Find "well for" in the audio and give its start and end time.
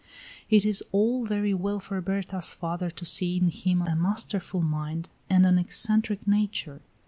1.53-2.01